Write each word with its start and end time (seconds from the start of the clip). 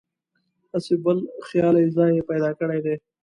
هسې 0.71 0.93
بل 1.03 1.17
خیالي 1.47 1.85
ځای 1.95 2.11
یې 2.17 2.27
پیدا 2.29 2.49
کړی 2.59 2.79
دی. 2.85 2.95